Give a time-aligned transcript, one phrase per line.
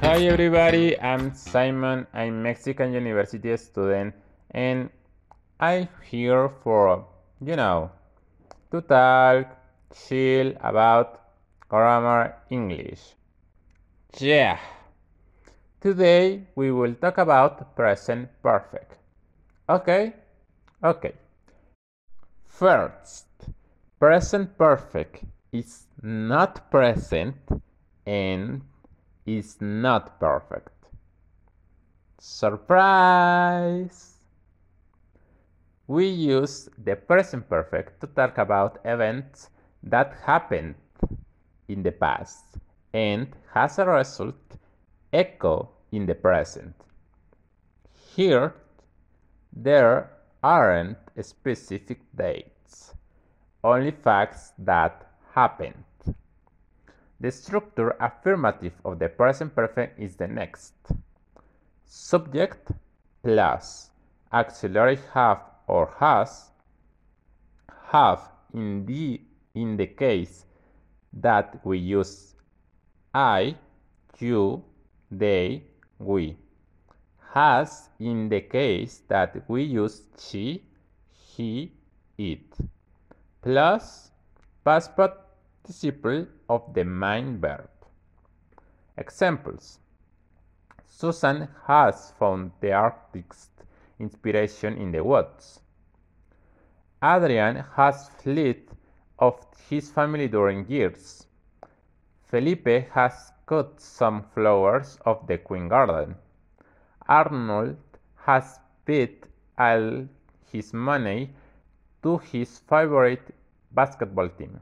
[0.00, 2.06] Hi everybody, I'm Simon.
[2.14, 4.14] I'm Mexican University student
[4.52, 4.90] and
[5.58, 7.04] I'm here for,
[7.44, 7.90] you know,
[8.70, 9.58] to talk,
[9.92, 11.20] chill about
[11.68, 13.00] grammar English.
[14.18, 14.58] Yeah.
[15.80, 18.96] Today we will talk about present perfect.
[19.68, 20.14] Okay?
[20.82, 21.12] Okay.
[22.46, 23.26] First,
[23.98, 27.36] present perfect is not present
[28.06, 28.62] and
[29.36, 30.72] is not perfect.
[32.18, 34.14] Surprise!
[35.86, 39.50] We use the present perfect to talk about events
[39.82, 40.74] that happened
[41.68, 42.58] in the past
[42.92, 44.58] and as a result
[45.12, 46.74] echo in the present.
[48.16, 48.54] Here,
[49.52, 50.10] there
[50.42, 52.94] aren't specific dates,
[53.62, 55.87] only facts that happened.
[57.20, 60.74] The structure affirmative of the present perfect is the next.
[61.84, 62.70] Subject
[63.22, 63.90] plus
[64.32, 66.50] auxiliary have or has
[67.90, 68.20] have
[68.54, 69.20] in the
[69.54, 70.44] in the case
[71.12, 72.34] that we use
[73.14, 73.56] I,
[74.18, 74.62] you,
[75.10, 75.64] they,
[75.98, 76.36] we.
[77.32, 80.62] Has in the case that we use she,
[81.10, 81.72] he,
[82.16, 82.46] it.
[83.42, 84.10] Plus
[84.64, 87.68] past participle of the main verb.
[88.96, 89.78] Examples
[90.86, 93.62] Susan has found the artist's
[94.00, 95.60] inspiration in the woods.
[97.02, 98.62] Adrian has fled
[99.18, 101.26] of his family during years.
[102.24, 106.16] Felipe has cut some flowers of the Queen Garden.
[107.08, 107.76] Arnold
[108.16, 109.24] has bet
[109.56, 110.06] all
[110.52, 111.30] his money
[112.02, 113.34] to his favorite
[113.72, 114.60] basketball team.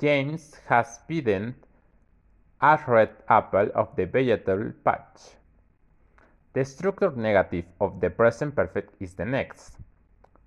[0.00, 1.54] James has bidden
[2.62, 5.36] a red apple of the vegetable patch.
[6.54, 9.76] The structure negative of the present perfect is the next.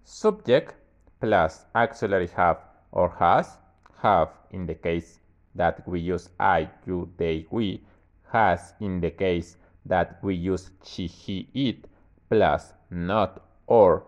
[0.04, 0.74] Subject
[1.22, 2.58] plus auxiliary have
[2.92, 3.58] or has,
[4.02, 5.19] have in the case
[5.53, 7.84] that we use I, you, they, we,
[8.31, 11.86] has in the case that we use she, he, it,
[12.28, 14.03] plus not or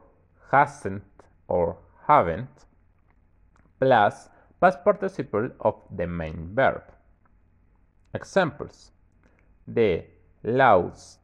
[0.51, 1.03] hasn't
[1.47, 2.65] or haven't,
[3.79, 4.27] plus
[4.65, 6.81] past participle of the main verb.
[8.15, 8.89] Examples
[9.67, 10.05] The
[10.43, 11.19] laws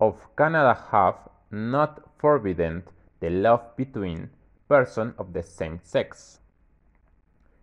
[0.00, 2.82] of Canada have not forbidden
[3.20, 4.30] the love between
[4.68, 6.40] persons of the same sex.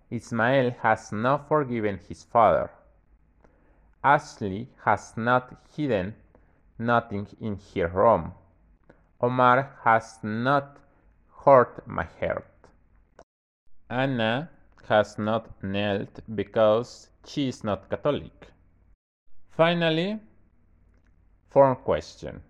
[0.09, 2.71] Ismael has not forgiven his father.
[4.05, 6.15] Ashley has not hidden
[6.79, 8.31] nothing in her room.
[9.19, 10.77] Omar has not
[11.43, 12.47] hurt my heart.
[13.89, 14.49] Anna
[14.87, 18.47] has not knelt because she is not Catholic.
[19.49, 20.19] Finally,
[21.49, 22.41] form question.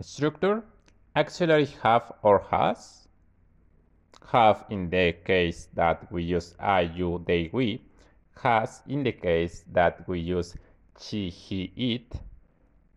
[0.00, 0.62] Structure
[1.16, 3.08] auxiliary have or has.
[4.32, 7.82] Have in the case that we use I, you, they, we.
[8.42, 10.56] Has in the case that we use
[11.00, 12.12] she, he, it.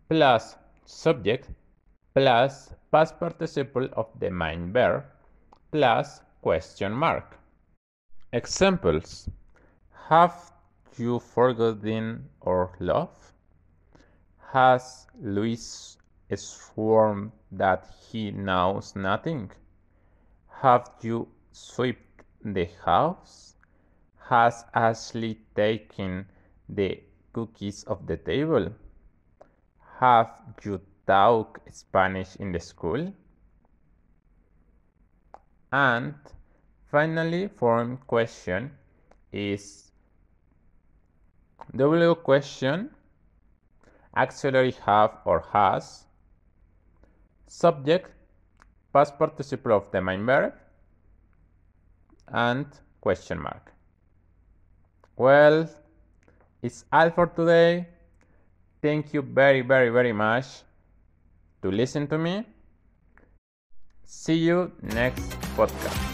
[0.08, 1.48] Plus subject
[2.14, 5.04] plus past participle of the main verb
[5.70, 7.38] plus question mark.
[8.34, 9.28] Examples
[10.08, 10.52] Have
[10.96, 13.34] you forgotten our love?
[14.54, 15.98] Has Luis
[16.34, 19.50] sworn that he knows nothing?
[20.62, 23.54] Have you swept the house?
[24.30, 26.24] Has Ashley taken
[26.70, 27.02] the
[27.34, 28.72] cookies off the table?
[30.00, 30.30] Have
[30.64, 33.12] you taught Spanish in the school?
[35.70, 36.14] And
[36.92, 38.70] finally, form question
[39.32, 39.90] is
[41.74, 42.90] W question,
[44.14, 46.04] actually have or has,
[47.48, 48.10] subject,
[48.92, 50.52] past participle of the main verb,
[52.28, 52.66] and
[53.00, 53.72] question mark.
[55.16, 55.68] Well,
[56.62, 57.88] it's all for today.
[58.82, 60.46] Thank you very, very, very much
[61.62, 62.44] to listen to me.
[64.04, 66.11] See you next podcast.